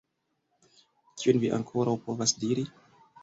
[1.23, 2.65] Kion vi ankoraŭ povas diri?